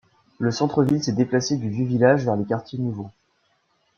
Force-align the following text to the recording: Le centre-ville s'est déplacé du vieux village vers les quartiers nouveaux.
Le 0.39 0.49
centre-ville 0.49 1.03
s'est 1.03 1.11
déplacé 1.11 1.57
du 1.57 1.69
vieux 1.69 1.85
village 1.85 2.25
vers 2.25 2.35
les 2.35 2.43
quartiers 2.45 2.79
nouveaux. 2.79 3.11